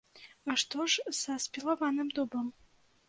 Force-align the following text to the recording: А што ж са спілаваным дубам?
А 0.53 0.53
што 0.61 0.87
ж 0.93 1.13
са 1.19 1.37
спілаваным 1.45 2.09
дубам? 2.21 2.47